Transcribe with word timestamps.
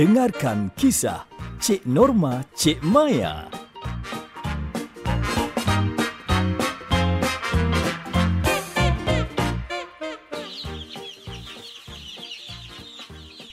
Dengarkan 0.00 0.72
kisah 0.80 1.28
Cik 1.60 1.84
Norma 1.84 2.40
Cik 2.56 2.80
Maya. 2.80 3.52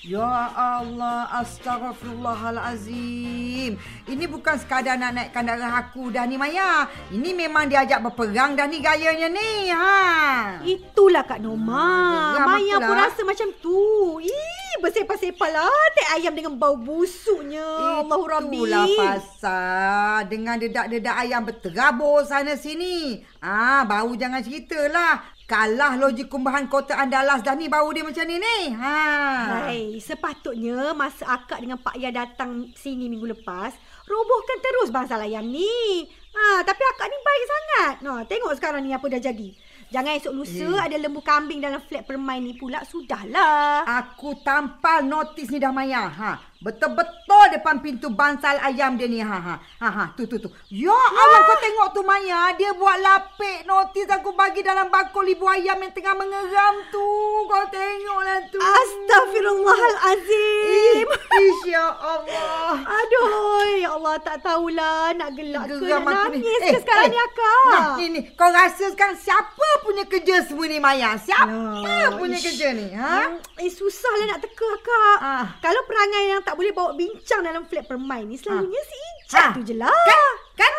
Ya 0.07 0.23
Allah, 0.55 1.27
astagfirullahalazim. 1.43 3.75
Ini 4.07 4.25
bukan 4.31 4.55
sekadar 4.55 4.95
nak 4.95 5.19
naikkan 5.19 5.43
darah 5.43 5.83
aku 5.83 6.15
dah 6.15 6.23
ni 6.23 6.39
Maya. 6.39 6.87
Ini 7.11 7.35
memang 7.35 7.67
diajak 7.67 7.99
berperang 7.99 8.55
dah 8.55 8.71
ni 8.71 8.79
gayanya 8.79 9.27
ni. 9.27 9.67
Ha. 9.67 10.63
Itulah 10.63 11.27
Kak 11.27 11.43
Norma. 11.43 12.39
Geram 12.39 12.55
Maya 12.55 12.75
pun 12.87 12.95
lah. 12.95 13.11
rasa 13.11 13.27
macam 13.27 13.51
tu. 13.59 13.83
Ih, 14.23 14.56
bersepah-sepah 14.83 15.49
lah 15.49 15.85
teh 15.95 16.07
ayam 16.19 16.33
dengan 16.33 16.53
bau 16.55 16.77
busuknya. 16.77 17.65
Allahu 18.03 18.25
Rabbi. 18.27 18.59
Itulah 18.61 18.87
pasal 18.95 20.27
dengan 20.29 20.55
dedak-dedak 20.61 21.15
ayam 21.17 21.41
berterabur 21.45 22.23
sana 22.27 22.55
sini. 22.55 23.23
Ah, 23.41 23.87
bau 23.87 24.13
jangan 24.13 24.43
ceritalah. 24.43 25.37
Kalah 25.47 25.95
logik 25.95 26.27
kumbahan 26.27 26.67
kota 26.67 26.99
Andalas 26.99 27.39
dah 27.39 27.55
ni 27.55 27.71
bau 27.71 27.87
dia 27.95 28.03
macam 28.03 28.27
ni 28.27 28.35
ni. 28.35 28.59
Ha. 28.75 28.99
Hai, 29.47 29.95
sepatutnya 30.03 30.91
masa 30.91 31.39
akak 31.39 31.63
dengan 31.63 31.79
Pak 31.79 31.95
Ya 31.95 32.11
datang 32.11 32.67
sini 32.75 33.07
minggu 33.07 33.31
lepas, 33.31 33.71
robohkan 34.11 34.59
terus 34.59 34.91
bangsal 34.91 35.23
ayam 35.23 35.47
ni. 35.47 36.03
Ha, 36.35 36.67
tapi 36.67 36.83
akak 36.83 37.07
ni 37.07 37.17
baik 37.23 37.45
sangat. 37.47 37.95
Nah, 38.03 38.19
tengok 38.27 38.59
sekarang 38.59 38.83
ni 38.83 38.91
apa 38.91 39.07
dah 39.07 39.23
jadi. 39.23 39.55
Jangan 39.87 40.19
esok 40.19 40.33
lusa 40.35 40.67
Eh. 40.67 40.83
ada 40.83 40.97
lembu 40.99 41.23
kambing 41.23 41.63
dalam 41.63 41.79
flat 41.79 42.03
permain 42.03 42.43
ni 42.43 42.53
pula. 42.53 42.83
Sudahlah. 42.83 43.87
Aku 43.87 44.35
tampal 44.43 45.03
notis 45.03 45.47
ni 45.47 45.57
dah 45.57 45.71
Maya. 45.71 46.11
Ha. 46.11 46.31
Betul-betul 46.59 47.43
depan 47.51 47.77
pintu 47.77 48.09
bansal 48.09 48.55
ayam 48.59 48.93
dia 48.93 49.05
ni. 49.05 49.19
Ha 49.19 49.37
ha. 49.37 49.55
Ha 49.77 49.87
ha. 49.87 50.03
Tu 50.11 50.25
tu 50.25 50.35
tu. 50.37 50.47
Ya 50.67 50.91
Allah 50.91 51.39
kau 51.43 51.55
tengok 51.55 51.87
tu 51.91 51.99
Maya. 52.01 52.51
Dia 52.53 52.71
buat 52.71 52.97
lapik 52.97 53.63
notis 53.63 54.07
aku 54.07 54.31
bagi 54.31 54.61
dalam 54.61 54.87
bakul 54.87 55.23
ibu 55.23 55.45
ayam 55.45 55.77
yang 55.77 55.91
tengah 55.91 56.13
mengeram 56.13 56.73
tu. 56.87 57.05
Kau 57.45 57.63
tengoklah 57.67 58.37
tu. 58.47 58.57
Astaghfirullahalazim. 58.57 61.07
Ish, 61.37 61.63
ya 61.67 61.85
Allah. 61.87 62.79
Aduh, 62.79 63.63
ya 63.77 63.89
Allah 63.91 64.15
tak 64.17 64.41
tahulah 64.41 65.13
nak 65.13 65.29
gelak 65.33 65.63
ke 65.67 65.73
Geram 65.79 66.03
nak 66.03 66.25
aku 66.25 66.29
ni. 66.31 66.37
nangis 66.39 66.59
Eh, 66.59 66.71
ke 66.73 66.79
sekarang 66.81 67.05
eh. 67.05 67.09
ni 67.09 67.17
akak. 67.19 67.69
Nah, 67.69 67.95
ni 67.95 68.05
ni. 68.09 68.21
Kau 68.33 68.49
rasa 68.49 68.83
sekarang 68.89 69.15
siapa 69.15 69.67
punya 69.83 70.03
kerja 70.03 70.43
semua 70.43 70.65
ni 70.65 70.79
Maya? 70.79 71.15
Siapa 71.15 71.79
Ya, 71.79 72.09
punya 72.11 72.35
ish. 72.35 72.43
kerja 72.43 72.67
ni? 72.73 72.91
Ha? 72.91 73.27
Hmm, 73.27 73.37
eh 73.57 73.69
susahlah 73.69 74.25
nak 74.27 74.39
teka 74.41 74.65
akak. 74.67 75.17
Ah. 75.19 75.45
Kalau 75.59 75.81
perangai 75.83 76.23
yang 76.29 76.41
tak 76.47 76.55
boleh 76.55 76.71
bawa 76.71 76.95
bincang 76.95 77.43
dalam 77.43 77.61
flat 77.61 77.83
permain 77.83 78.23
ni 78.23 78.39
selalunya 78.39 78.79
si 78.81 78.95
Ijat 78.95 79.43
Ah. 79.43 79.51
tu 79.51 79.61
je 79.61 79.75
lah. 79.75 79.91
Kan? 80.07 80.23
Kan? 80.55 80.73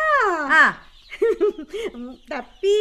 Ha. 0.49 0.65
Hmm, 1.91 2.17
Tapi 2.31 2.77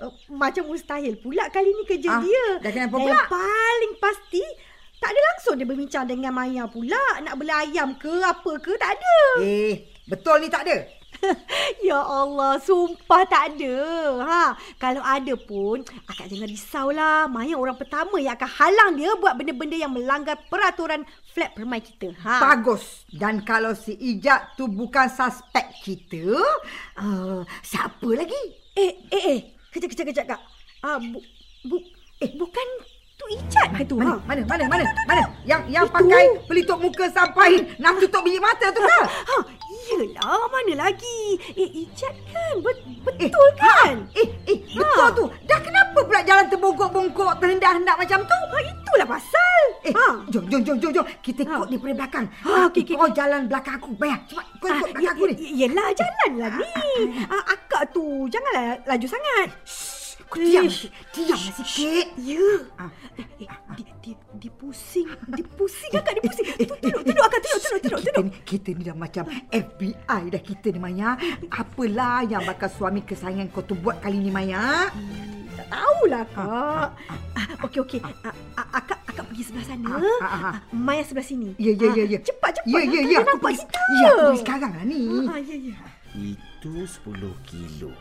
uh, 0.00 0.10
macam 0.28 0.66
mustahil 0.66 1.14
pula 1.14 1.46
kali 1.48 1.70
ni 1.70 1.84
kerja 1.84 2.08
Ah, 2.08 2.18
dia. 2.18 2.46
dah 2.58 2.70
kenapa 2.70 2.96
pula? 2.96 3.06
yang 3.06 3.22
paling 3.28 3.94
pasti 3.96 4.42
tak 4.98 5.10
ada 5.10 5.20
langsung 5.24 5.54
dia 5.54 5.62
berbincang 5.62 6.04
dengan 6.04 6.30
Maya 6.30 6.66
pula. 6.66 6.98
Nak 7.20 7.34
bela 7.36 7.62
ayam 7.62 7.94
ke 7.94 8.10
apa 8.18 8.52
ke 8.58 8.74
tak 8.76 8.94
ada. 8.94 9.16
Eh, 9.38 9.74
betul 10.04 10.38
ni 10.38 10.48
tak 10.48 10.62
ada. 10.62 10.78
ya 11.86 11.98
Allah, 11.98 12.58
sumpah 12.58 13.22
tak 13.24 13.54
ada. 13.54 13.76
Ha, 14.20 14.42
kalau 14.76 14.98
ada 15.00 15.34
pun, 15.36 15.78
akak 16.04 16.26
jangan 16.26 16.48
risaulah. 16.48 17.18
Maya 17.26 17.54
orang 17.54 17.74
pertama 17.74 18.18
yang 18.18 18.34
akan 18.34 18.50
halang 18.52 18.90
dia 18.94 19.14
buat 19.14 19.34
benda-benda 19.34 19.76
yang 19.76 19.90
melanggar 19.90 20.34
peraturan 20.46 21.06
flat 21.32 21.50
permai 21.56 21.80
kita. 21.80 22.12
Ha. 22.22 22.44
Bagus. 22.44 23.08
Dan 23.08 23.40
kalau 23.42 23.72
si 23.72 23.96
Ijat 23.96 24.54
tu 24.54 24.68
bukan 24.68 25.08
suspek 25.08 25.72
kita, 25.80 26.36
uh, 27.00 27.40
siapa 27.64 28.08
lagi? 28.12 28.42
Eh, 28.76 28.92
eh, 29.08 29.24
eh. 29.32 29.40
Kejap, 29.68 29.88
kejap, 29.88 30.06
kejap, 30.12 30.26
Kak. 30.28 30.40
Ah, 30.80 31.00
bu, 31.00 31.18
bu, 31.64 31.76
eh, 32.20 32.30
bukan 32.36 32.66
tu 33.16 33.24
Ijat 33.32 33.68
ke 33.72 33.82
tu? 33.86 33.96
Mana, 33.96 34.20
Ha? 34.20 34.24
mana, 34.28 34.42
mana, 34.44 34.64
mana, 34.68 34.84
mana? 35.08 35.22
Yang 35.48 35.62
yang 35.72 35.86
Itu. 35.88 35.94
pakai 35.96 36.24
pelitup 36.44 36.78
muka 36.80 37.08
sampai 37.08 37.64
nak 37.78 37.96
tutup 37.96 38.20
biji 38.20 38.36
mata 38.36 38.68
tu 38.68 38.80
ke? 38.80 38.98
Ha, 39.08 39.36
iyalah, 39.72 40.44
mana 40.50 40.72
lagi? 40.84 41.20
Eh, 41.54 41.88
Ijat 41.88 42.12
kan? 42.28 42.54
Bet, 42.60 42.76
betul 43.00 43.48
kan? 43.56 43.94
Eh, 44.12 44.28
eh, 44.48 44.58
betul 44.76 45.08
tu. 45.16 45.24
Dah 45.46 45.60
kenapa 45.60 45.98
pula 46.02 46.20
jalan 46.20 46.46
terbongkok-bongkok, 46.50 47.32
terhendak-hendak 47.38 47.96
macam 47.96 48.20
tu? 48.26 48.38
Ha, 48.52 48.56
itulah 48.60 49.06
pasal. 49.08 49.60
Eh, 49.86 49.92
ha. 49.94 50.08
Jom, 50.32 50.44
jom, 50.48 50.60
jom, 50.62 50.76
jom, 50.78 50.92
jom. 50.92 51.06
Kita 51.20 51.40
Ha. 51.42 51.52
ikut 51.54 51.68
daripada 51.68 51.94
belakang. 51.94 52.26
Ha, 52.42 52.52
okey, 52.66 52.82
okey, 52.82 52.94
Kau 52.94 53.10
jalan 53.12 53.40
belakang 53.46 53.74
aku. 53.76 53.90
Bayar, 53.94 54.18
cepat. 54.24 54.46
Kau 54.56 54.66
ikut 54.66 54.72
Ah, 54.72 54.80
belakang 54.82 55.02
ya- 55.02 55.12
aku 55.12 55.24
ni. 55.28 55.34
ya- 55.36 55.52
Yelah, 55.62 55.88
jalanlah 55.92 56.50
ni. 56.56 56.66
Ah, 57.28 57.42
akak 57.48 57.82
tu, 57.90 58.02
janganlah 58.26 58.64
laju 58.82 59.06
sangat. 59.06 59.48
Kau 60.32 60.40
diam 60.40 60.64
Ish. 60.64 60.88
sikit. 60.88 60.92
Diamlah 61.12 61.54
sikit. 61.60 62.06
Ya. 62.16 62.48
Ah. 62.80 62.88
Eh, 63.20 63.26
eh, 63.44 63.48
di, 63.76 63.84
di, 64.00 64.12
di 64.40 64.48
pusing. 64.48 65.04
Di 65.28 65.44
pusing 65.44 65.92
akak, 65.92 66.12
di 66.16 66.22
pusing. 66.24 66.46
Tu, 66.48 66.64
Tunduk, 66.72 67.02
tunduk 67.04 67.20
akak, 67.20 67.38
tunduk, 67.38 67.60
tunduk, 67.60 67.80
tunduk, 67.84 68.00
Kita 68.00 68.20
ni, 68.24 68.30
kita 68.42 68.68
ni 68.72 68.82
dah 68.82 68.96
macam 68.96 69.24
FBI 69.52 70.22
dah 70.32 70.40
kita 70.40 70.66
ni 70.72 70.80
Maya. 70.80 71.20
Apalah 71.52 72.24
yang 72.24 72.40
bakal 72.42 72.72
suami 72.72 73.04
kesayangan 73.04 73.52
kau 73.52 73.60
tu 73.60 73.76
buat 73.76 74.00
kali 74.00 74.16
ni 74.16 74.32
Maya? 74.32 74.88
Hmm, 74.88 75.52
Tak 75.52 75.68
tahulah 75.68 76.24
kak. 76.32 76.88
Ah, 77.36 77.46
Okey, 77.62 77.80
okey. 77.84 78.00
Ah, 78.00 78.32
ah, 78.56 78.66
Akak 78.72 79.04
akak 79.04 79.28
pergi 79.28 79.42
sebelah 79.44 79.66
sana. 79.68 79.88
Ah, 79.92 80.00
ah, 80.00 80.24
ah. 80.24 80.42
Ah, 80.48 80.56
Maya 80.72 81.04
sebelah 81.04 81.28
sini. 81.28 81.52
Ya, 81.60 81.76
ya, 81.76 81.92
ya, 81.92 82.04
ya. 82.08 82.16
Ah, 82.16 82.24
Cepat, 82.24 82.50
cepat. 82.56 82.72
Ya, 82.72 82.80
ya, 82.88 83.00
ya. 83.04 83.18
Aku 83.20 83.36
pergi, 83.36 83.60
ya, 84.00 84.06
aku 84.08 84.20
pergi 84.32 84.40
sekarang 84.40 84.72
lah 84.72 84.84
ni. 84.88 85.02
Ah, 85.28 85.36
ya, 85.36 85.56
ya. 85.60 85.76
Itu 86.16 86.88
10 86.88 87.36
kilo. 87.44 87.92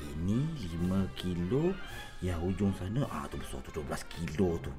Ini 0.00 0.38
5 0.80 1.14
kilo. 1.14 1.74
Yang 2.18 2.40
ujung 2.46 2.72
sana, 2.72 3.04
ah 3.06 3.28
tu 3.28 3.36
besar 3.36 3.60
tu 3.62 3.70
12 3.74 3.84
kilo 4.08 4.56
tu. 4.58 4.72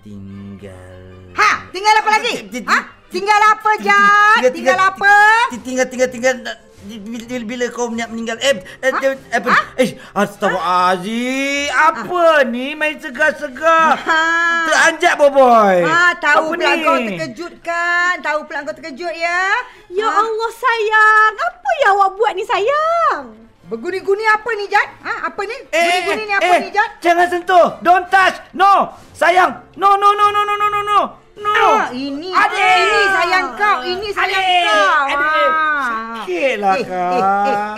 Tinggal... 0.00 1.30
Ha, 1.32 1.50
tinggal 1.70 1.94
apa 1.94 2.10
lagi? 2.10 2.34
Ha? 2.62 2.78
Tinggal 3.06 3.40
apa, 3.48 3.70
Jad? 3.78 4.42
Tinggal 4.50 4.78
apa? 4.80 5.12
ti- 5.48 5.62
Tinggal, 5.62 5.86
tinggal, 5.86 6.08
tinggal. 6.08 6.34
Bila, 6.80 6.96
bila, 7.20 7.44
bila 7.44 7.64
kau 7.68 7.86
meninggal 7.86 8.40
eh, 8.40 8.56
eh, 8.80 8.88
eh, 8.88 9.12
apa 9.30 9.48
Ha? 9.52 9.60
eh 9.76 10.00
astagfirullahalazim 10.16 11.68
apa 11.68 12.24
ni 12.46 12.72
main 12.72 12.96
segar-segar 12.96 14.00
Ha. 14.00 14.22
teranjak 14.64 15.12
boboy 15.14 15.84
Ha, 15.84 16.16
tahu 16.16 16.40
Apa 16.46 16.56
pula 16.56 16.72
ni? 16.72 16.80
kau 16.80 16.96
terkejut 16.96 17.54
kan? 17.60 18.14
Tahu 18.20 18.48
pula 18.48 18.64
kau 18.64 18.72
terkejut 18.72 19.12
ya? 19.12 19.44
Ya 19.90 20.06
Ha? 20.06 20.18
Allah 20.18 20.50
sayang. 20.54 21.32
Apa 21.36 21.68
yang 21.78 21.92
awak 21.94 22.10
buat 22.14 22.32
ni 22.32 22.44
sayang? 22.44 23.22
Berguni-guni 23.70 24.26
apa 24.26 24.50
ni, 24.58 24.66
Jad? 24.66 24.88
Ha, 24.98 25.30
apa 25.30 25.40
ni? 25.46 25.54
Eh, 25.70 26.02
Guni-guni 26.02 26.24
ni 26.26 26.34
eh, 26.34 26.38
apa 26.42 26.52
eh, 26.52 26.58
ni, 26.58 26.68
Jad? 26.74 26.90
Jangan 26.98 27.26
sentuh. 27.30 27.66
Don't 27.86 28.10
touch. 28.10 28.42
No. 28.50 28.98
Sayang. 29.14 29.62
No, 29.78 29.94
no, 29.94 30.10
no, 30.10 30.26
no, 30.34 30.42
no, 30.42 30.54
no, 30.58 30.66
no, 30.66 30.80
no. 30.82 31.00
No. 31.40 31.54
Ah, 31.54 31.88
ini 31.94 32.34
Adik. 32.34 32.58
ini 32.60 33.00
sayang 33.16 33.48
kau, 33.56 33.78
ini 33.80 34.08
sayang 34.12 34.44
Adik. 34.44 34.64
kau. 34.66 35.02
Adik. 35.06 35.48
Ha. 35.48 35.70
Sakitlah, 36.20 36.74
eh, 36.76 36.84
Kak. 36.84 37.12
Eh, 37.14 37.22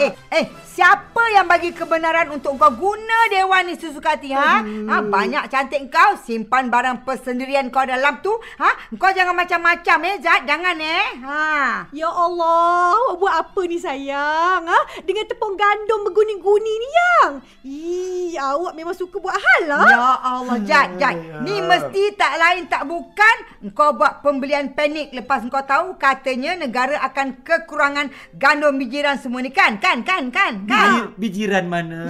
eh, 0.03 0.11
eh, 0.11 0.13
eh, 0.41 0.45
siapa 0.73 1.23
yang 1.37 1.45
bagi 1.45 1.69
kebenaran 1.77 2.33
untuk 2.33 2.57
kau 2.57 2.73
guna 2.73 3.19
dewan 3.29 3.69
ni 3.69 3.77
sesuka 3.77 4.17
hati, 4.17 4.33
ha? 4.33 4.65
ha? 4.65 4.97
Banyak 5.05 5.53
cantik 5.53 5.93
kau, 5.93 6.17
simpan 6.25 6.73
barang 6.73 7.05
persendirian 7.05 7.69
kau 7.69 7.85
dalam 7.85 8.25
tu, 8.25 8.33
ha? 8.57 8.73
Kau 8.97 9.13
jangan 9.13 9.37
macam-macam 9.37 9.99
eh, 10.09 10.17
Zat, 10.25 10.49
jangan 10.49 10.77
eh. 10.81 11.07
Ha. 11.21 11.45
Ya 11.93 12.09
Allah, 12.09 12.97
awak 12.97 13.15
buat 13.21 13.35
apa 13.37 13.61
ni 13.69 13.77
sayang? 13.77 14.65
Ha? 14.65 14.81
Dengan 15.05 15.29
tepung 15.29 15.61
gandum 15.61 16.09
berguni-guni 16.09 16.73
ni 16.73 16.89
yang. 16.89 17.33
Ih, 17.69 18.33
awak 18.41 18.73
memang 18.73 18.97
suka 18.97 19.21
buat 19.21 19.37
hal 19.37 19.63
lah. 19.69 19.85
Ya 19.85 20.09
Allah, 20.25 20.57
Jad, 20.65 20.89
Jad. 20.97 21.17
Ni 21.45 21.61
mesti 21.61 22.17
tak 22.17 22.41
lain 22.41 22.65
tak 22.73 22.89
bukan 22.89 23.37
kau 23.77 23.93
buat 23.93 24.25
pembelian 24.25 24.73
panik 24.73 25.13
lepas 25.13 25.45
kau 25.53 25.63
tahu 25.63 26.01
katanya 26.01 26.57
negara 26.57 26.97
akan 27.05 27.45
kekurangan 27.45 28.09
gandum 28.41 28.81
bijiran 28.81 29.21
semua 29.21 29.45
ni 29.45 29.53
kan? 29.53 29.77
Kan, 29.77 30.01
kan, 30.01 30.33
kan, 30.33 30.62
Biji, 30.63 31.01
bijiran 31.17 31.65
mana? 31.65 32.01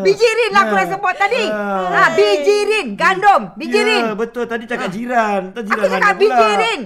Bijirin 0.00 0.50
lah 0.50 0.62
aku 0.62 0.74
dah 0.74 0.86
sebut 0.88 1.14
tadi. 1.14 1.44
Ha, 1.46 2.02
bijirin, 2.12 2.86
gandum, 2.94 3.42
Ya, 3.46 3.56
bijirin. 3.56 4.02
betul. 4.14 4.44
Tadi 4.44 4.64
cakap 4.64 4.88
jiran. 4.88 5.50
Tadi 5.50 5.66
jiran 5.66 5.80
Aku 5.80 5.94
cakap 5.94 6.12
pula? 6.12 6.20
bijirin. 6.20 6.80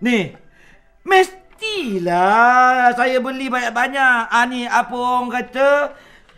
Ni. 0.00 0.18
Mestilah 1.02 2.92
saya 2.92 3.18
beli 3.18 3.46
banyak-banyak. 3.46 4.20
Ah 4.26 4.44
ni 4.44 4.64
apa 4.64 4.92
orang 4.92 5.28
kata? 5.30 5.70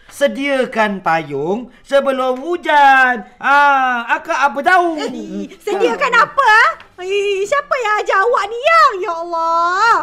Sediakan 0.08 1.00
payung 1.00 1.72
sebelum 1.80 2.36
hujan. 2.36 3.24
Ah, 3.36 4.04
akak 4.12 4.36
apa 4.36 4.60
tahu? 4.60 5.00
Ih, 5.00 5.48
Sediakan 5.56 6.12
apa? 6.20 6.52
Ih, 7.02 7.42
siapa 7.42 7.74
yang 7.74 7.94
ajar 8.02 8.18
awak 8.22 8.44
ni 8.46 8.58
yang? 8.62 8.92
Ya 9.02 9.12
Allah. 9.12 9.94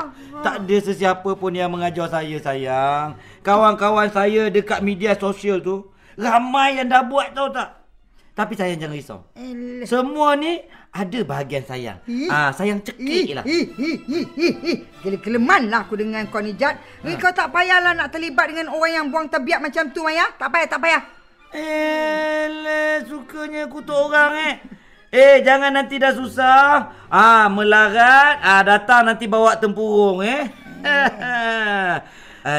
Tak 0.43 0.55
ada 0.63 0.77
sesiapa 0.83 1.29
pun 1.35 1.51
yang 1.55 1.71
mengajar 1.71 2.11
saya 2.11 2.35
sayang. 2.39 3.15
Kawan-kawan 3.43 4.11
saya 4.11 4.51
dekat 4.51 4.83
media 4.83 5.15
sosial 5.15 5.63
tu 5.63 5.87
ramai 6.19 6.75
yang 6.79 6.91
dah 6.91 7.03
buat 7.03 7.31
tahu 7.31 7.55
tak? 7.55 7.79
Tapi 8.35 8.53
sayang 8.55 8.79
jangan 8.79 8.95
risau. 8.95 9.19
Eh, 9.35 9.83
Semua 9.83 10.31
ni 10.39 10.63
ada 10.95 11.19
bahagian 11.27 11.59
sayang. 11.67 11.99
Ah, 12.31 12.55
sayang 12.55 12.79
cekik 12.79 13.35
lah. 13.35 13.43
Gele-geleman 15.03 15.67
lah 15.67 15.83
aku 15.83 15.99
dengan 15.99 16.23
kau 16.31 16.39
ni, 16.39 16.55
Jad. 16.55 16.79
Ha. 17.03 17.19
Kau 17.19 17.35
tak 17.35 17.51
payahlah 17.51 17.91
nak 17.91 18.15
terlibat 18.15 18.47
dengan 18.47 18.71
orang 18.71 18.91
yang 18.95 19.05
buang 19.11 19.27
tabiat 19.27 19.59
macam 19.59 19.91
tu, 19.91 20.07
Maya. 20.07 20.23
Tak 20.39 20.55
payah, 20.55 20.67
tak 20.71 20.79
payah. 20.79 21.01
Eh, 21.51 23.03
sukanya 23.11 23.67
kutuk 23.67 24.07
orang 24.07 24.31
eh. 24.39 24.55
Eh, 25.09 25.41
jangan 25.41 25.73
nanti 25.73 25.97
dah 25.97 26.13
susah. 26.13 26.93
Ah, 27.09 27.49
melarat, 27.49 28.37
ah 28.45 28.61
datang 28.61 29.09
nanti 29.09 29.25
bawa 29.25 29.57
tempurung 29.57 30.21
eh. 30.21 30.45
Ah. 32.39 32.55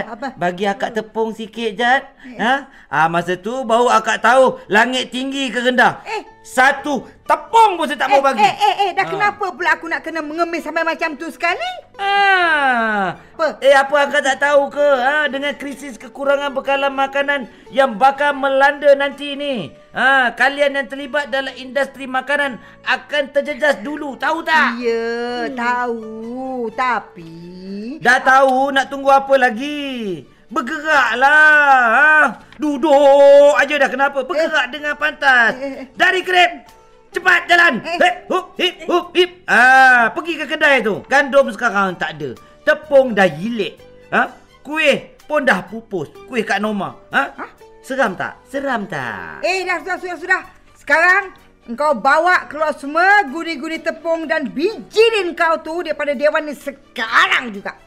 Apa, 0.00 0.16
apa? 0.16 0.28
Bagi 0.32 0.64
akak 0.64 0.96
tepung 0.96 1.36
sikit, 1.36 1.76
Jad. 1.76 2.08
Ha? 2.40 2.72
Ah, 2.88 3.06
masa 3.06 3.36
tu 3.36 3.52
baru 3.68 3.92
akak 3.92 4.24
tahu 4.24 4.58
langit 4.72 5.12
tinggi 5.12 5.52
ke 5.52 5.60
rendah. 5.60 6.00
Eh. 6.08 6.24
Satu 6.40 7.04
tepung 7.28 7.76
pun 7.76 7.84
saya 7.84 8.00
tak 8.00 8.08
mau 8.16 8.24
bagi. 8.24 8.40
Eh, 8.40 8.54
eh, 8.56 8.74
eh, 8.88 8.90
dah 8.96 9.04
Ah. 9.04 9.10
kenapa 9.12 9.52
pula 9.52 9.76
aku 9.76 9.92
nak 9.92 10.00
kena 10.00 10.24
mengemis 10.24 10.64
sampai 10.64 10.88
macam 10.88 11.12
tu 11.20 11.28
sekali? 11.28 11.68
Ah. 12.00 13.20
Apa? 13.36 13.60
Eh 13.60 13.76
apa 13.76 14.08
akak 14.08 14.24
tak 14.24 14.40
tahu 14.40 14.72
ke 14.72 14.88
ha, 15.04 15.28
dengan 15.28 15.52
krisis 15.60 16.00
kekurangan 16.00 16.56
bekalan 16.56 16.96
makanan 16.96 17.44
yang 17.68 18.00
bakal 18.00 18.32
melanda 18.32 18.88
nanti 18.96 19.36
ni. 19.36 19.68
Ha, 19.92 20.32
kalian 20.32 20.80
yang 20.80 20.88
terlibat 20.88 21.28
dalam 21.28 21.52
industri 21.60 22.08
makanan 22.08 22.56
akan 22.88 23.24
terjejas 23.36 23.82
dulu, 23.84 24.16
tahu 24.16 24.40
tak? 24.40 24.80
Ya, 24.80 25.50
tahu. 25.52 26.70
Tapi... 26.72 27.98
Dah 28.00 28.22
tahu 28.22 28.72
nak 28.72 28.88
tunggu 28.88 29.12
apa 29.12 29.34
lagi? 29.36 30.24
Bergeraklah. 30.50 31.82
Ha? 31.94 32.18
Duduk 32.58 33.54
aja 33.54 33.74
dah 33.78 33.90
kenapa? 33.90 34.26
Bergerak 34.26 34.66
dengan 34.74 34.98
pantas. 34.98 35.54
Eh, 35.54 35.64
eh. 35.64 35.84
Dari 35.94 36.20
krep. 36.26 36.66
Cepat 37.14 37.46
jalan. 37.46 37.78
Eh. 37.86 37.98
Hip, 38.02 38.16
hup, 38.26 38.46
hip, 38.58 38.74
hup, 38.90 39.06
hip. 39.14 39.30
Ah, 39.46 40.10
pergi 40.10 40.34
ke 40.34 40.46
kedai 40.50 40.82
tu. 40.82 41.06
Gandum 41.06 41.54
sekarang 41.54 41.94
tak 41.94 42.18
ada. 42.18 42.34
Tepung 42.66 43.14
dah 43.14 43.30
yilik. 43.30 43.78
Ha? 44.10 44.26
Kuih 44.66 45.14
pun 45.30 45.46
dah 45.46 45.62
pupus. 45.70 46.10
Kuih 46.26 46.42
Kak 46.42 46.58
Norma. 46.58 46.98
Ha? 47.14 47.22
Ha? 47.38 47.46
Seram 47.86 48.18
tak? 48.18 48.42
Seram 48.50 48.90
tak? 48.90 49.46
Eh, 49.46 49.62
dah, 49.62 49.78
sudah, 49.82 49.96
sudah, 50.02 50.18
sudah. 50.18 50.42
Sekarang, 50.74 51.30
engkau 51.70 51.94
bawa 51.94 52.50
keluar 52.50 52.74
semua 52.74 53.22
guni-guni 53.30 53.78
tepung 53.78 54.26
dan 54.26 54.50
bijirin 54.50 55.38
kau 55.38 55.62
tu 55.62 55.86
daripada 55.86 56.10
dewan 56.18 56.50
ni 56.50 56.54
sekarang 56.58 57.54
juga. 57.54 57.78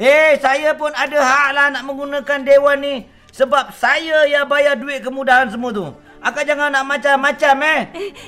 Eh, 0.00 0.40
saya 0.40 0.72
pun 0.72 0.88
ada 0.96 1.20
hak 1.20 1.48
lah 1.52 1.66
nak 1.76 1.84
menggunakan 1.84 2.40
dewan 2.40 2.80
ni. 2.80 3.04
Sebab 3.36 3.76
saya 3.76 4.24
yang 4.24 4.48
bayar 4.48 4.72
duit 4.80 5.04
kemudahan 5.04 5.52
semua 5.52 5.68
tu. 5.76 5.92
Akak 6.20 6.44
jangan 6.44 6.68
nak 6.68 6.84
macam-macam 6.84 7.54
eh. 7.64 7.80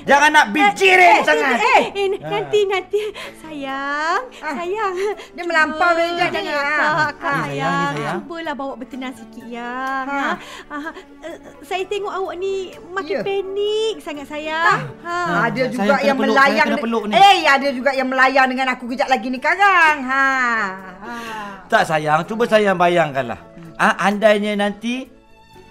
Jangan 0.09 0.31
nak 0.33 0.47
bijirin 0.49 1.13
eh, 1.13 1.21
sangat. 1.21 1.61
Eh, 1.61 1.83
eh, 1.93 2.07
nanti, 2.19 2.61
nanti. 2.65 3.01
Sayang, 3.37 4.21
Ah, 4.41 4.55
sayang. 4.57 4.95
dia 5.37 5.45
melampau 5.45 5.93
dia, 5.93 6.25
jangan 6.25 6.41
dia. 6.41 6.57
akak, 6.57 6.81
Ah, 6.81 7.05
akak, 7.07 7.29
ah. 7.29 7.45
Sayang. 7.45 7.93
Cubalah 8.25 8.55
bawa 8.57 8.73
bertenang 8.81 9.13
sikit, 9.13 9.45
yang. 9.45 10.05
Ha. 10.09 10.21
Ha. 10.25 10.33
Ah, 10.73 10.89
eh, 11.21 11.37
saya 11.61 11.85
tengok 11.85 12.09
awak 12.11 12.35
ni 12.37 12.53
makin 12.89 13.13
Ya. 13.13 13.23
panik 13.23 13.95
sangat, 14.01 14.27
sayang. 14.27 14.81
Ha. 15.05 15.13
Ha, 15.13 15.37
ada 15.47 15.61
saya 15.61 15.69
juga 15.69 15.85
kena 15.93 16.01
yang 16.03 16.17
peluk, 16.17 16.33
melayang. 16.33 16.69
saya 16.69 16.81
peluk 16.81 17.05
ni. 17.05 17.15
Eh, 17.15 17.39
ada 17.45 17.69
juga 17.69 17.91
yang 17.93 18.09
melayang 18.09 18.47
dengan 18.49 18.67
aku 18.73 18.85
kejap 18.89 19.09
lagi 19.09 19.29
ni 19.29 19.37
sekarang. 19.37 19.97
Ha. 20.03 20.25
ha. 20.97 21.13
Tak 21.69 21.85
sayang, 21.85 22.25
cuba 22.25 22.49
sayang 22.49 22.81
bayangkanlah. 22.81 23.37
Ah, 23.77 24.01
andainya 24.01 24.57
nanti 24.57 25.09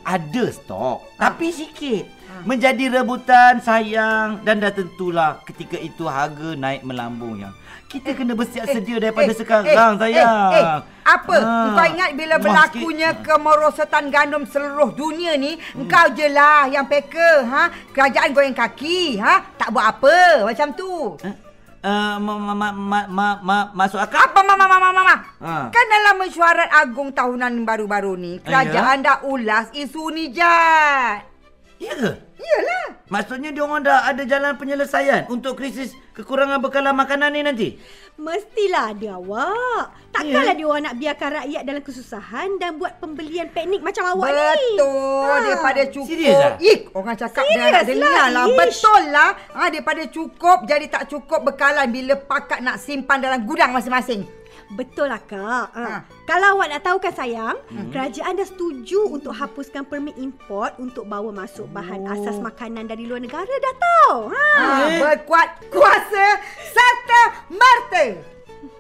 ada 0.04 0.44
stok, 0.50 1.06
tapi 1.16 1.54
sikit. 1.54 2.06
Menjadi 2.42 2.90
rebutan 2.90 3.62
sayang 3.62 4.42
dan 4.42 4.58
dah 4.58 4.74
tentulah 4.74 5.46
ketika 5.46 5.78
itu 5.78 6.10
harga 6.10 6.58
naik 6.58 6.82
melambung 6.82 7.38
yang. 7.38 7.54
Kita 7.86 8.16
kena 8.16 8.34
bersiap 8.34 8.72
sedia 8.72 9.04
daripada 9.04 9.36
sekarang 9.36 10.00
sayang. 10.00 10.50
Eh, 10.56 10.64
eh, 10.64 10.66
apa? 11.04 11.38
Ah. 11.44 11.70
Engkau 11.70 11.88
ingat 11.92 12.12
bila 12.16 12.36
Wah, 12.40 12.42
berlakunya 12.42 13.10
sikit. 13.12 13.26
kemerosotan 13.28 14.06
gandum 14.10 14.48
seluruh 14.48 14.96
dunia 14.96 15.36
ni, 15.36 15.60
engkau 15.76 16.08
je 16.16 16.32
lah 16.32 16.72
yang 16.72 16.88
peka, 16.88 17.44
ha? 17.46 17.68
Kerajaan 17.92 18.32
goyang 18.32 18.56
kaki, 18.56 19.20
ha? 19.20 19.44
Tak 19.60 19.76
buat 19.76 19.86
apa 19.92 20.48
macam 20.48 20.72
tu. 20.72 21.20
Eh, 21.22 21.36
uh, 21.84 22.16
ma, 22.18 22.34
ma, 22.38 22.54
ma, 22.54 22.70
ma, 22.72 23.00
ma, 23.06 23.28
ma, 23.42 23.58
masuk 23.74 24.00
akal? 24.02 24.22
Apa 24.22 24.42
mama 24.42 24.66
mama 24.66 24.90
mama? 24.94 25.16
Ha. 25.42 25.54
Kan 25.70 25.86
dalam 25.90 26.16
mesyuarat 26.22 26.70
agung 26.72 27.12
tahunan 27.14 27.66
baru-baru 27.66 28.14
ni, 28.18 28.38
kerajaan 28.42 29.06
dah 29.06 29.26
ulas 29.28 29.70
isu 29.74 30.14
ni, 30.14 30.34
Jad. 30.34 31.26
Ya 31.82 31.94
ke? 31.98 32.12
Iyalah. 32.42 32.86
Maksudnya 33.12 33.50
dia 33.54 33.62
orang 33.62 33.86
dah 33.86 34.08
ada 34.08 34.24
jalan 34.26 34.58
penyelesaian 34.58 35.30
untuk 35.30 35.60
krisis 35.60 35.94
kekurangan 36.16 36.58
bekalan 36.64 36.96
makanan 36.96 37.30
ni 37.36 37.42
nanti? 37.46 37.68
Mestilah 38.18 38.96
ada 38.96 39.20
awak. 39.20 39.94
Takkanlah 40.12 40.54
dia 40.58 40.66
orang 40.68 40.84
nak 40.90 40.96
biarkan 41.00 41.30
rakyat 41.44 41.62
dalam 41.64 41.82
kesusahan 41.86 42.50
dan 42.60 42.76
buat 42.82 42.98
pembelian 43.00 43.48
piknik 43.52 43.84
macam 43.84 44.04
awak 44.16 44.32
ni. 44.32 44.76
Betul. 44.80 45.28
Ha. 45.28 45.34
Daripada 45.44 45.82
cukup. 45.92 46.10
Serius 46.10 46.40
ah? 46.40 46.54
Ik, 46.60 46.80
orang 46.92 47.16
cakap 47.16 47.44
dia 47.46 47.56
Serius 47.56 47.72
nak 47.72 47.84
dengar 47.88 48.12
lah, 48.12 48.28
lah. 48.32 48.46
ish. 48.48 48.58
Betul 48.60 49.02
lah. 49.12 49.30
Ha, 49.54 49.62
daripada 49.70 50.02
cukup 50.10 50.58
jadi 50.66 50.86
tak 50.90 51.04
cukup 51.12 51.40
bekalan 51.46 51.88
bila 51.94 52.14
pakat 52.18 52.60
nak 52.66 52.82
simpan 52.82 53.22
dalam 53.22 53.46
gudang 53.46 53.72
masing-masing. 53.72 54.41
Betul 54.74 55.12
lah 55.12 55.22
kak. 55.24 55.74
Ha. 55.74 55.84
Ha. 55.84 56.00
Kalau 56.30 56.58
awak 56.58 56.68
nak 56.72 56.82
tahu 56.86 56.98
kan 57.02 57.14
sayang, 57.14 57.58
hmm. 57.70 57.90
kerajaan 57.92 58.40
dah 58.40 58.48
setuju 58.48 59.10
untuk 59.10 59.34
hapuskan 59.36 59.84
permit 59.84 60.16
import 60.16 60.78
untuk 60.78 61.06
bawa 61.06 61.34
masuk 61.34 61.68
bahan 61.72 62.02
Oh. 62.02 62.14
asas 62.14 62.38
makanan 62.40 62.88
dari 62.90 63.06
luar 63.06 63.22
negara 63.22 63.50
dah 63.50 63.76
tahu. 63.78 64.18
Ha. 64.32 64.48
Ha, 64.58 64.68
berkuat 65.00 65.50
kuasa 65.70 66.26
serta 66.72 67.22
merta. 67.52 68.06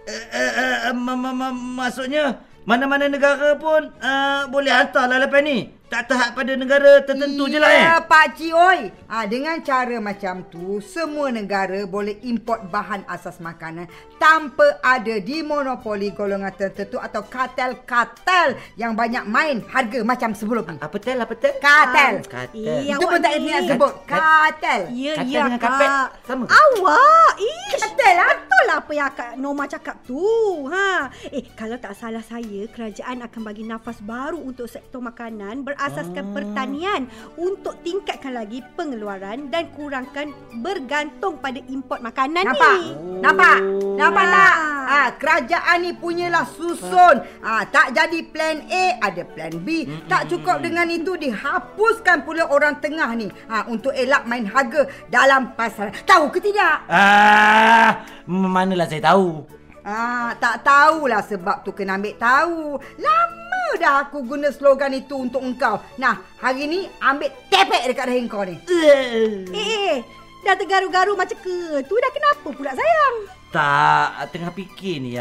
Uh, 0.02 0.14
uh, 0.34 0.78
uh, 0.90 0.94
ma, 0.98 1.14
ma, 1.14 1.32
ma, 1.32 1.48
maksudnya 1.54 2.42
mana-mana 2.66 3.06
negara 3.06 3.54
pun 3.58 3.94
uh, 4.02 4.50
boleh 4.50 4.74
hantar 4.74 5.06
lah 5.06 5.22
lepas 5.22 5.42
ni. 5.46 5.81
Tak 5.92 6.08
terhad 6.08 6.32
pada 6.32 6.56
negara 6.56 7.04
tertentu 7.04 7.52
je 7.52 7.60
lah 7.60 7.68
eh. 7.68 7.84
Ya, 7.84 8.00
Pak 8.00 8.40
Cik 8.40 8.56
Oi. 8.56 8.80
Ha, 9.12 9.28
dengan 9.28 9.60
cara 9.60 10.00
macam 10.00 10.48
tu, 10.48 10.80
semua 10.80 11.28
negara 11.36 11.84
boleh 11.84 12.16
import 12.24 12.64
bahan 12.72 13.04
asas 13.12 13.44
makanan 13.44 13.92
tanpa 14.16 14.80
ada 14.80 15.20
dimonopoli 15.20 16.16
golongan 16.16 16.56
tertentu 16.56 16.96
atau 16.96 17.28
kartel-kartel 17.28 18.56
yang 18.80 18.96
banyak 18.96 19.28
main 19.28 19.60
harga 19.68 20.00
macam 20.08 20.32
sebelum 20.32 20.64
ni. 20.64 20.80
Apa 20.80 20.96
tel? 20.96 21.20
Apa 21.20 21.36
tel? 21.36 21.60
Kartel. 21.60 22.24
Kartel. 22.24 22.88
Eh, 22.88 22.96
Itu 22.96 23.06
pun 23.12 23.20
tak 23.20 23.36
nak 23.44 23.62
sebut. 23.68 23.94
Kartel. 24.08 24.82
Ya, 24.96 25.12
Katil 25.20 25.28
ya 25.28 25.42
dengan 25.44 25.60
kak. 25.60 25.68
kapet 25.76 25.90
sama 26.24 26.44
ke? 26.48 26.52
Awak. 26.56 27.32
Ish. 27.36 27.82
Betul 27.84 28.14
lah. 28.16 28.28
Betul 28.32 28.64
lah 28.64 28.78
apa 28.80 28.92
yang 28.96 29.12
Kak 29.12 29.32
Norma 29.36 29.68
cakap 29.68 30.00
tu. 30.08 30.24
Ha. 30.72 31.12
Eh, 31.36 31.44
kalau 31.60 31.76
tak 31.76 32.00
salah 32.00 32.24
saya, 32.24 32.64
kerajaan 32.72 33.28
akan 33.28 33.42
bagi 33.44 33.68
nafas 33.68 34.00
baru 34.00 34.40
untuk 34.40 34.72
sektor 34.72 35.04
makanan 35.04 35.68
berasaskan 35.82 36.26
Ah. 36.30 36.34
pertanian 36.38 37.02
untuk 37.34 37.74
tingkatkan 37.82 38.38
lagi 38.38 38.62
pengeluaran 38.78 39.50
dan 39.50 39.66
kurangkan 39.74 40.30
bergantung 40.62 41.42
pada 41.42 41.58
import 41.66 42.06
makanan 42.06 42.46
Nampak? 42.46 42.74
ni. 42.78 42.86
Nampak? 43.18 43.58
Nampak 43.98 44.26
Ah. 44.26 44.32
tak? 44.32 44.56
Ha, 44.92 45.00
kerajaan 45.18 45.78
ni 45.82 45.92
punyalah 45.96 46.46
susun. 46.46 47.16
Ha, 47.42 47.66
tak 47.66 47.98
jadi 47.98 48.20
plan 48.30 48.62
A, 48.70 48.86
ada 49.02 49.24
plan 49.26 49.54
B. 49.58 49.90
Tak 50.06 50.30
cukup 50.30 50.62
dengan 50.62 50.86
itu, 50.86 51.18
dihapuskan 51.18 52.22
pula 52.22 52.46
orang 52.46 52.78
tengah 52.78 53.10
ni. 53.16 53.32
Ha, 53.50 53.66
untuk 53.66 53.96
elak 53.96 54.28
main 54.30 54.46
harga 54.46 54.86
dalam 55.10 55.58
pasaran. 55.58 55.96
Tahu 56.06 56.30
ke 56.30 56.44
tidak? 56.44 56.86
Ah, 56.86 58.06
manalah 58.28 58.86
saya 58.86 59.02
tahu. 59.02 59.48
Ah, 59.82 60.38
tak 60.38 60.62
tahulah 60.62 61.26
sebab 61.26 61.66
tu 61.66 61.74
kena 61.74 61.98
ambil 61.98 62.14
tahu. 62.14 62.78
Lama 63.02 63.51
dah 63.78 64.08
aku 64.08 64.24
guna 64.26 64.50
slogan 64.52 64.96
itu 64.96 65.16
untuk 65.16 65.40
engkau. 65.44 65.80
Nah, 65.96 66.20
hari 66.40 66.68
ni 66.68 66.80
ambil 67.00 67.32
tepek 67.48 67.88
dekat 67.92 68.06
dahi 68.10 68.28
kau 68.28 68.44
ni. 68.44 68.56
Eh, 68.68 69.46
eh, 69.52 69.56
eh. 69.56 69.96
Dah 70.42 70.58
tergaru-garu 70.58 71.14
macam 71.14 71.38
ke? 71.38 71.86
Tu 71.86 71.94
dah 71.94 72.12
kenapa 72.12 72.48
pula 72.50 72.74
sayang? 72.74 73.16
Tak, 73.54 74.34
tengah 74.34 74.50
fikir 74.56 74.98
ni 74.98 75.20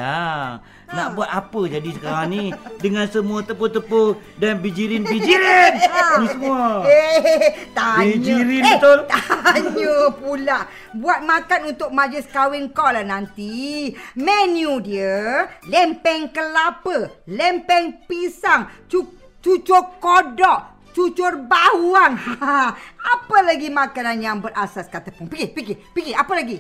ya. 0.91 0.97
Nak 0.97 1.09
buat 1.15 1.31
apa 1.31 1.61
jadi 1.71 1.91
sekarang 1.95 2.27
ni 2.29 2.43
dengan 2.77 3.07
semua 3.07 3.41
tepung-tepung 3.41 4.19
dan 4.37 4.59
bijirin-bijirin. 4.59 5.73
Ni 6.21 6.27
semua. 6.27 6.83
Eh, 6.83 7.71
tanya. 7.71 8.03
Bijirin 8.03 8.63
eh, 8.63 8.75
betul. 8.75 8.99
Tanya 9.07 9.97
pula. 10.13 10.59
Buat 10.91 11.23
makan 11.23 11.61
untuk 11.71 11.91
majlis 11.91 12.27
kahwin 12.27 12.67
kau 12.69 12.91
lah 12.91 13.07
nanti. 13.07 13.95
Menu 14.13 14.83
dia, 14.83 15.47
lempeng 15.65 16.27
kelapa, 16.29 17.15
lempeng 17.25 18.03
pisang, 18.05 18.67
cu- 18.91 19.15
cucur 19.39 19.97
kodok, 20.03 20.61
cucur 20.91 21.39
bawang. 21.41 22.19
Ha, 22.41 22.75
apa 22.99 23.37
lagi 23.41 23.71
makanan 23.71 24.19
yang 24.19 24.37
berasaskan 24.43 25.07
tepung? 25.07 25.31
Fikir, 25.31 25.55
fikir, 25.55 25.77
fikir. 25.95 26.15
Apa 26.19 26.35
lagi? 26.35 26.59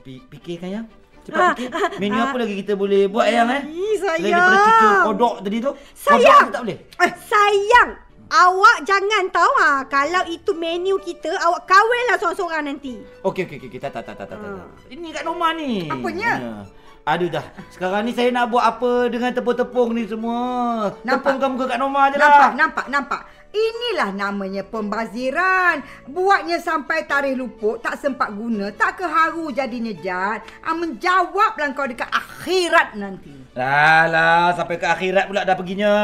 Pi- 0.00 0.24
Fikirkan 0.26 0.68
yang. 0.68 0.86
Ah, 1.22 1.52
Cepat 1.52 1.54
fikir. 1.54 1.68
Menu 1.98 2.18
apa 2.18 2.36
lagi 2.36 2.54
kita 2.56 2.72
boleh 2.74 3.02
buat 3.06 3.26
yang 3.26 3.48
eh? 3.50 3.62
Ih, 3.66 3.94
Selain 3.94 4.18
sayang. 4.18 4.40
daripada 4.40 4.56
cucur 4.58 4.92
kodok 5.04 5.34
tadi 5.40 5.56
tu. 5.58 5.70
Sayang. 5.92 6.40
Kodok 6.40 6.50
tak 6.50 6.62
boleh. 6.64 6.78
Eh, 6.96 7.10
sayang. 7.22 7.90
Awak 8.30 8.76
jangan 8.84 9.24
tahu 9.28 9.52
ah 9.58 9.82
kalau 9.84 10.22
itu 10.24 10.54
menu 10.54 10.94
kita 10.98 11.34
awak 11.40 11.66
kawinlah 11.66 12.14
seorang-seorang 12.16 12.62
nanti. 12.64 13.02
Okey 13.20 13.42
okey 13.44 13.58
okey 13.60 13.78
tak 13.78 13.90
tak 13.90 14.06
tak 14.06 14.14
tak 14.16 14.26
tak. 14.28 14.38
Ah. 14.38 14.70
Ini 14.86 15.10
kat 15.10 15.24
rumah 15.24 15.50
ni. 15.52 15.86
Apanya? 15.86 16.30
Ya. 16.32 16.52
Aduh 17.02 17.26
dah. 17.26 17.42
Sekarang 17.68 18.06
ni 18.06 18.12
saya 18.12 18.30
nak 18.30 18.46
buat 18.46 18.62
apa 18.62 19.10
dengan 19.10 19.32
tepung-tepung 19.32 19.90
ni 19.92 20.06
semua? 20.06 20.38
Nampak? 21.02 21.26
Tepungkan 21.26 21.48
muka 21.50 21.64
kat 21.66 21.78
rumah 21.80 22.04
je 22.06 22.16
Nampak, 22.16 22.38
lah. 22.38 22.50
nampak, 22.54 22.86
nampak. 22.86 23.20
Inilah 23.50 24.14
namanya 24.14 24.62
pembaziran. 24.62 25.82
Buatnya 26.06 26.62
sampai 26.62 27.02
tarikh 27.02 27.34
luput, 27.34 27.82
tak 27.82 27.98
sempat 27.98 28.30
guna, 28.30 28.70
tak 28.70 29.02
keharu 29.02 29.50
jadinya 29.50 29.90
jat. 29.98 30.46
Ah, 30.62 30.74
menjawablah 30.74 31.74
kau 31.74 31.90
dekat 31.90 32.06
akhirat 32.06 32.94
nanti. 32.94 33.34
Lah 33.58 34.06
lah 34.06 34.54
sampai 34.54 34.78
ke 34.78 34.86
akhirat 34.86 35.26
pula 35.26 35.42
dah 35.42 35.58
perginya. 35.58 35.94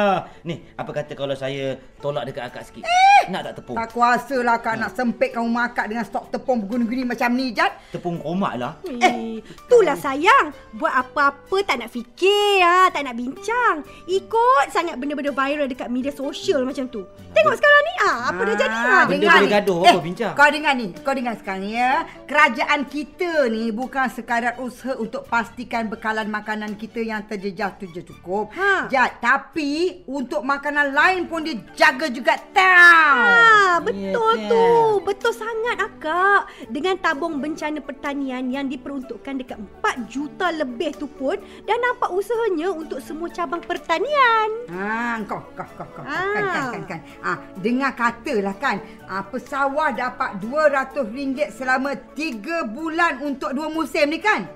Ni, 0.42 0.58
apa 0.74 0.90
kata 0.90 1.14
kalau 1.14 1.38
saya 1.38 1.78
tolak 2.02 2.26
dekat 2.26 2.50
akak 2.50 2.66
sikit? 2.66 2.82
Eh, 2.82 3.30
nak 3.30 3.46
tak 3.46 3.62
tepung? 3.62 3.78
Tak 3.78 3.94
kuasa 3.94 4.36
lah 4.42 4.58
kak 4.58 4.74
nak 4.82 4.90
sempitkan 4.98 5.46
rumah 5.46 5.70
akak 5.70 5.86
dengan 5.86 6.02
stok 6.02 6.34
tepung 6.34 6.66
berguna-guna 6.66 7.14
macam 7.14 7.30
ni, 7.30 7.54
Jat. 7.54 7.70
Tepung 7.94 8.18
komak 8.18 8.58
lah. 8.58 8.74
Eh, 8.82 9.38
itulah 9.38 9.94
sayang. 9.94 10.50
Buat 10.74 11.06
apa-apa 11.06 11.62
tak 11.62 11.86
nak 11.86 11.94
fikir, 11.94 12.66
ha, 12.66 12.90
tak 12.90 13.06
nak 13.06 13.14
bincang. 13.14 13.86
Ikut 14.10 14.74
sangat 14.74 14.98
benda-benda 14.98 15.30
viral 15.30 15.70
dekat 15.70 15.86
media 15.86 16.10
sosial 16.10 16.66
macam 16.66 16.90
tu. 16.90 17.06
Tengok 17.36 17.54
sekarang 17.54 17.82
ni, 17.82 17.94
ah, 18.00 18.16
apa 18.26 18.40
dah 18.40 18.56
jadi? 18.56 18.76
Ha, 18.76 18.96
benda 19.04 19.12
dengar 19.12 19.36
boleh 19.36 19.44
ni. 19.44 19.52
gaduh, 19.52 19.78
eh, 19.78 19.92
apa 19.92 20.00
bincang? 20.00 20.32
Kau 20.32 20.48
dengar 20.48 20.72
ni, 20.72 20.86
kau 20.96 21.12
dengar 21.12 21.34
sekarang 21.36 21.60
ni 21.60 21.70
ya. 21.76 21.92
Kerajaan 22.24 22.80
kita 22.88 23.30
ni 23.46 23.64
bukan 23.68 24.06
sekadar 24.08 24.56
usaha 24.56 24.96
untuk 24.96 25.28
pastikan 25.28 25.86
bekalan 25.86 26.26
makanan 26.26 26.74
kita 26.74 27.04
yang 27.04 27.20
terjejas 27.22 27.76
tu 27.76 27.84
je 27.86 28.00
cukup. 28.00 28.48
Ha. 28.56 28.88
Jat, 28.88 29.20
tapi 29.20 30.00
untuk 30.08 30.40
makanan 30.40 30.96
lain 30.96 31.28
pun 31.28 31.44
dia 31.44 31.60
jaga 31.76 32.08
juga 32.08 32.40
tau. 32.50 33.20
Ah, 33.20 33.76
betul 33.84 34.32
Ya, 34.36 34.48
tu. 34.48 34.64
Betul 35.02 35.32
sangat 35.32 35.76
akak. 35.78 36.40
Dengan 36.66 36.96
tabung 36.96 37.36
bencana 37.36 37.78
pertanian 37.78 38.48
yang 38.48 38.66
diperuntukkan 38.66 39.34
dekat 39.38 39.58
4 39.84 40.08
juta 40.08 40.48
lebih 40.50 40.96
tu 40.96 41.04
pun 41.06 41.36
dah 41.62 41.76
nampak 41.76 42.08
usahanya 42.10 42.72
untuk 42.72 42.98
semua 42.98 43.28
cabang 43.28 43.60
pertanian. 43.60 44.48
Ha, 44.72 45.20
kau, 45.24 45.40
kau, 45.52 45.68
kau, 45.76 45.88
kau. 45.92 46.04
Ah. 46.04 46.32
Kan, 46.32 46.44
kan, 46.44 46.64
kan, 46.64 46.82
kan. 46.88 47.00
Ah, 47.26 47.42
dengar 47.58 47.90
katalah 47.98 48.54
kan, 48.54 48.78
ah, 49.10 49.26
pesawah 49.26 49.90
dapat 49.90 50.38
RM200 50.38 51.58
selama 51.58 51.98
3 52.14 52.70
bulan 52.70 53.18
untuk 53.18 53.50
dua 53.50 53.66
musim 53.66 54.14
ni 54.14 54.22
kan? 54.22 54.46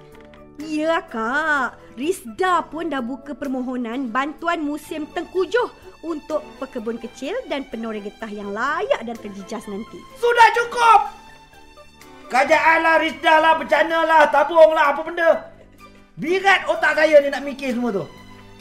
Ya 0.62 1.02
kak, 1.02 1.74
Rizda 1.98 2.62
pun 2.70 2.94
dah 2.94 3.02
buka 3.02 3.34
permohonan 3.34 4.14
bantuan 4.14 4.62
musim 4.62 5.02
tengkujuh 5.10 5.66
untuk 6.06 6.46
pekebun 6.62 7.02
kecil 7.02 7.34
dan 7.50 7.66
penoreh 7.66 8.06
getah 8.06 8.30
yang 8.30 8.54
layak 8.54 9.02
dan 9.02 9.18
terjejas 9.18 9.66
nanti. 9.66 9.98
Sudah 10.22 10.48
cukup. 10.54 11.00
Kerajaan 12.30 12.78
lah, 12.86 13.02
Rizda 13.02 13.34
lah, 13.42 13.58
bencana 13.58 13.98
lah, 14.06 14.22
tabung 14.30 14.70
lah, 14.70 14.94
apa 14.94 15.02
benda. 15.02 15.30
Birat 16.14 16.70
otak 16.70 17.02
saya 17.02 17.18
ni 17.18 17.34
nak 17.34 17.42
mikir 17.42 17.74
semua 17.74 17.90
tu. 17.90 18.06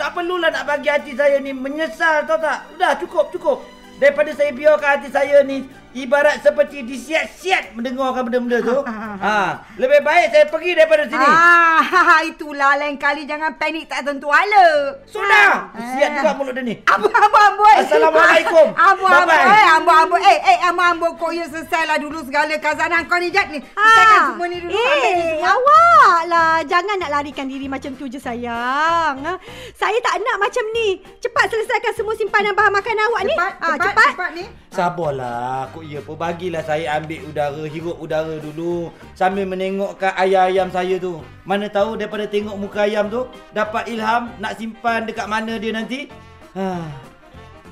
Tak 0.01 0.17
perlulah 0.17 0.49
nak 0.49 0.65
bagi 0.65 0.89
hati 0.89 1.13
saya 1.13 1.37
ni 1.37 1.53
menyesal 1.53 2.25
tau 2.25 2.41
tak. 2.41 2.65
Dah 2.81 2.97
cukup, 2.97 3.29
cukup. 3.29 3.61
Daripada 3.99 4.31
saya 4.31 4.55
biarkan 4.55 4.89
hati 4.95 5.09
saya 5.11 5.43
ni 5.43 5.67
ibarat 5.91 6.39
seperti 6.39 6.83
disiat-siat 6.83 7.73
mendengarkan 7.73 8.25
benda-benda 8.25 8.57
tu. 8.61 8.77
ha, 9.23 9.63
lebih 9.75 9.99
baik 9.99 10.25
saya 10.29 10.45
pergi 10.45 10.71
daripada 10.73 11.03
sini. 11.05 11.25
Ah, 11.25 12.19
itulah 12.29 12.77
lain 12.77 12.95
kali 12.95 13.23
jangan 13.23 13.55
panik 13.55 13.85
tak 13.85 14.03
tentu 14.03 14.29
hala. 14.29 14.95
Sudah. 15.05 15.69
Ah. 15.69 15.89
Siap 15.89 16.09
juga 16.15 16.31
mulut 16.33 16.53
dia 16.53 16.63
ni. 16.63 16.75
Ambo 16.91 17.07
ambo 17.07 17.37
ambo. 17.39 17.63
Assalamualaikum. 17.73 18.67
Ambo 18.73 19.05
ambo. 19.05 19.33
Eh 19.33 19.65
ambo 19.71 19.91
ambo. 19.91 20.15
Eh 20.17 20.37
eh 20.39 20.57
ambo 20.61 20.81
ambo 20.81 21.07
kau 21.15 21.29
ya 21.29 21.45
selesailah 21.45 21.97
dulu 21.97 22.21
segala 22.21 22.53
kazanan 22.57 23.05
kau 23.05 23.17
ni 23.17 23.29
Jat 23.29 23.49
ni. 23.49 23.59
Selesaikan 23.59 24.21
semua 24.29 24.45
ni 24.47 24.57
dulu. 24.59 24.71
ambil 24.71 25.11
ni 25.11 25.25
eh, 25.25 25.33
semua. 25.35 25.51
awak 25.51 26.19
lah. 26.25 26.55
Jangan 26.63 26.95
nak 26.97 27.11
larikan 27.11 27.45
diri 27.45 27.65
macam 27.65 27.91
tu 27.93 28.05
je 28.05 28.17
sayang. 28.17 29.15
Ha? 29.19 29.33
Saya 29.73 29.97
tak 29.99 30.17
nak 30.19 30.37
macam 30.39 30.63
ni. 30.71 30.87
Cepat 31.19 31.45
selesaikan 31.47 31.93
semua 31.93 32.13
simpanan 32.13 32.53
bahan 32.53 32.71
makan 32.71 32.95
awak 33.01 33.21
ni. 33.23 33.33
Cepat, 33.33 33.53
Ah, 33.59 33.75
cepat, 33.75 33.85
cepat. 33.85 34.09
cepat 34.13 34.29
ni. 34.33 34.45
Sabarlah, 34.69 35.65
kok 35.73 35.81
ya 35.81 35.97
pun 35.97 36.13
bagilah 36.13 36.61
saya 36.61 37.01
ambil 37.01 37.25
udara, 37.25 37.65
hirup 37.65 37.97
udara 37.97 38.37
dulu 38.37 38.93
sambil 39.17 39.49
menengokkan 39.49 40.13
ayam-ayam 40.13 40.69
saya 40.69 41.01
tu. 41.01 41.25
Mana 41.41 41.65
tahu 41.65 41.97
daripada 41.97 42.29
tengok 42.29 42.53
muka 42.53 42.85
ayam 42.85 43.09
tu 43.09 43.25
dapat 43.49 43.89
ilham 43.89 44.29
nak 44.37 44.61
simpan 44.61 45.09
dekat 45.09 45.25
mana 45.25 45.57
dia 45.57 45.73
nanti. 45.73 46.05
Ha. 46.53 46.85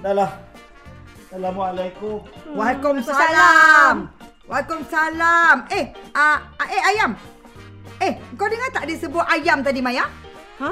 Dah 0.01 0.13
lah. 0.18 0.32
Assalamualaikum. 1.30 2.25
Waalaikumsalam. 2.58 4.10
Waalaikumsalam. 4.50 5.56
Eh, 5.70 5.86
ah, 6.18 6.42
ah, 6.58 6.68
eh 6.68 6.82
ayam. 6.82 7.12
Eh, 8.01 8.13
kau 8.34 8.50
dengar 8.50 8.74
tak 8.74 8.89
dia 8.89 8.98
sebut 8.98 9.22
ayam 9.30 9.62
tadi 9.62 9.86
Maya? 9.86 10.10
Ha? 10.58 10.70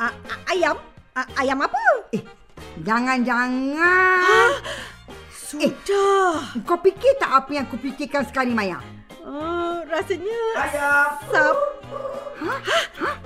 A- 0.00 0.16
a- 0.24 0.44
ayam? 0.56 0.76
A- 1.12 1.32
ayam 1.36 1.60
apa? 1.60 1.84
Eh, 2.16 2.24
jangan-jangan. 2.80 4.48
Sudah. 5.46 6.42
Kau 6.66 6.78
fikir 6.82 7.14
tak 7.22 7.30
apa 7.30 7.50
yang 7.54 7.64
aku 7.64 7.78
fikirkan 7.78 8.26
sekarang 8.26 8.50
ni 8.50 8.56
Maya? 8.58 8.82
Ah, 9.22 9.78
rasanya 9.86 10.38
Ayam. 10.58 11.08
Sam. 11.30 11.56
Ha? 12.36 12.54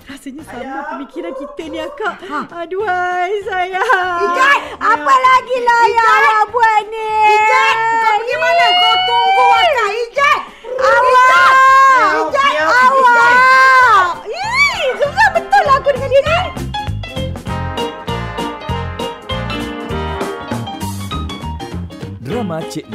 Rasanya 0.05 0.43
sama 0.45 0.61
Ayam. 0.61 0.85
pemikiran 0.97 1.33
kita 1.33 1.63
ni 1.67 1.79
akak. 1.81 2.21
Ha. 2.21 2.41
Aduhai 2.61 3.41
sayang. 3.41 4.21
Ijat! 4.21 4.61
Apa 4.77 5.15
lagi 5.17 5.57
lah 5.61 5.83
yang 5.89 6.09
awak 6.13 6.45
buat 6.53 6.83
ni? 6.89 7.09
Ijat, 7.25 7.75
kau 8.05 8.17
pergi 8.17 8.37
mana? 8.37 8.67
Kau 8.71 8.95
tunggu 9.09 9.45
akak, 9.49 9.91
Ijat. 9.97 10.41
Awak! 10.77 11.25
Ijat, 11.25 11.57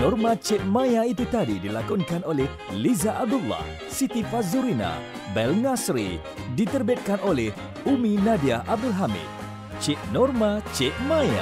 Norma 0.06 0.38
Cik 0.38 0.62
Maya 0.70 1.02
itu 1.02 1.26
tadi 1.34 1.58
dilakonkan 1.58 2.22
oleh 2.30 2.46
Liza 2.78 3.18
Abdullah, 3.18 3.66
Siti 3.90 4.22
Fazurina, 4.22 5.02
Bel 5.34 5.58
Nasri, 5.58 6.22
diterbitkan 6.54 7.18
oleh 7.26 7.50
Umi 7.90 8.14
Nadia 8.22 8.62
Abdul 8.70 8.94
Hamid. 8.94 9.26
Cik 9.82 9.98
Norma 10.14 10.62
Cik 10.78 10.94
Maya. 11.10 11.42